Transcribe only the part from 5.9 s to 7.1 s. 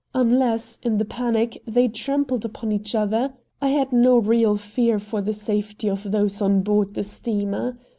those on board the